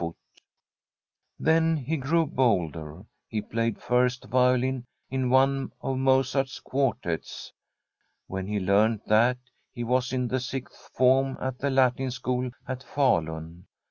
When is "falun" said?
12.79-13.65